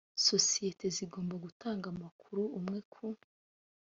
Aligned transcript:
sosiyete 0.27 0.85
zigomba 0.95 1.35
gutanga 1.45 1.85
amakuru 1.93 2.43
amwe 2.57 2.79
ku 2.91 3.05